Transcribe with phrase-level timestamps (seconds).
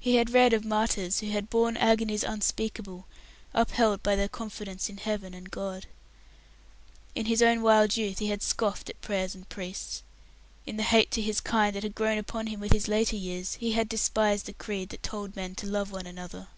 [0.00, 3.06] He had read of martyrs who had borne agonies unspeakable,
[3.54, 5.86] upheld by their confidence in Heaven and God.
[7.14, 10.02] In his old wild youth he had scoffed at prayers and priests;
[10.66, 13.54] in the hate to his kind that had grown upon him with his later years
[13.54, 16.48] he had despised a creed that told men to love one another.